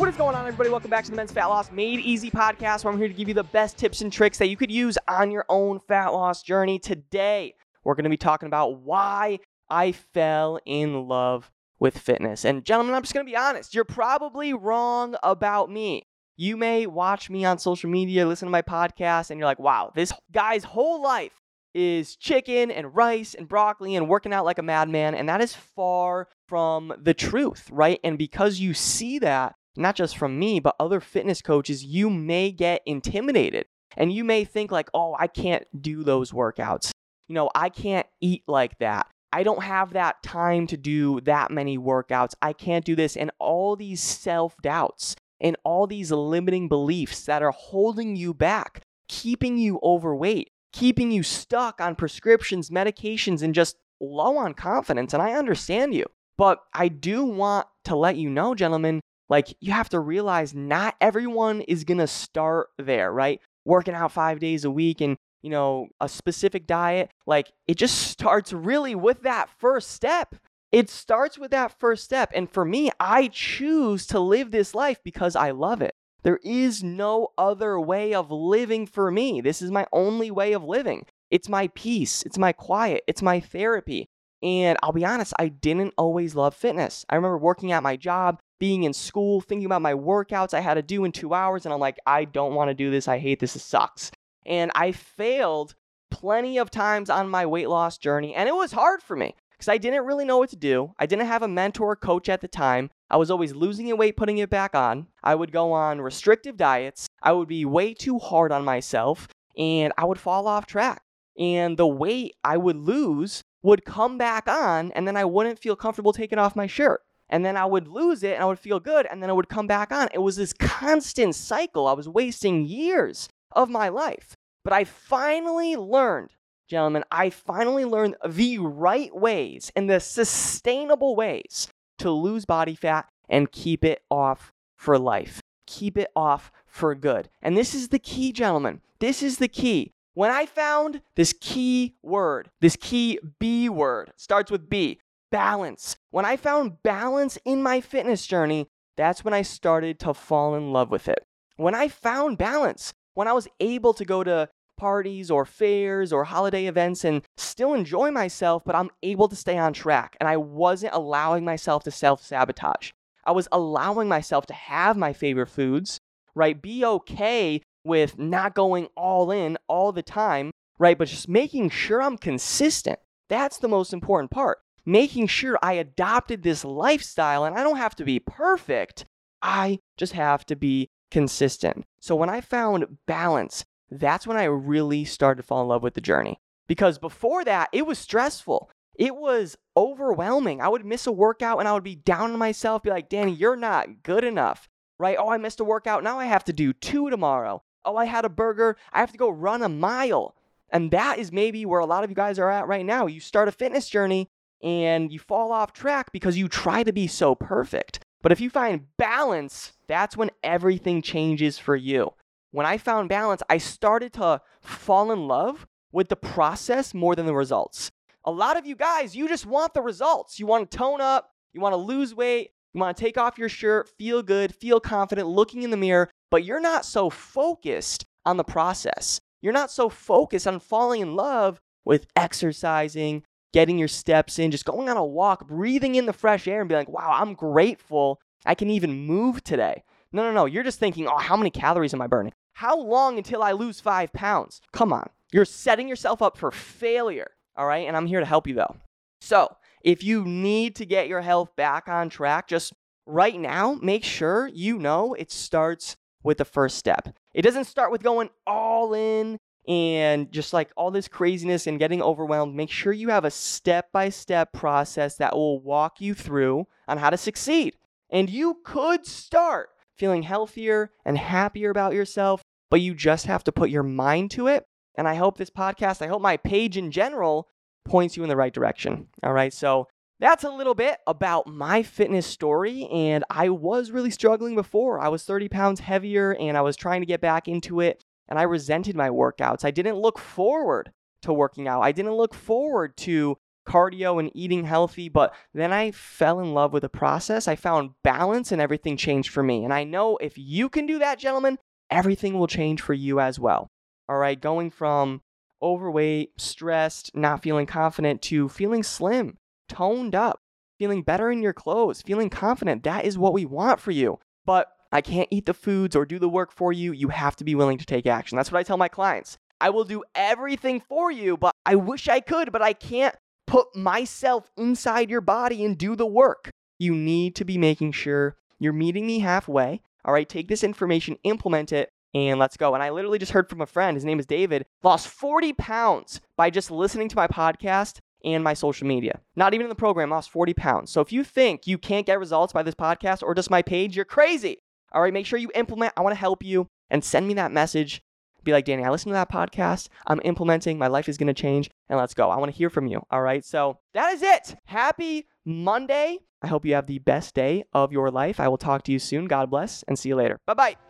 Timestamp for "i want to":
345.96-346.20, 352.30-352.56